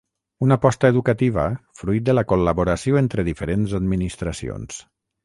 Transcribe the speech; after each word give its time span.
Una 0.45 0.55
aposta 0.59 0.89
educativa 0.93 1.43
fruit 1.81 2.07
de 2.07 2.15
la 2.19 2.23
col·laboració 2.33 2.99
entre 3.03 3.27
diferents 3.29 3.77
administracions. 3.81 4.81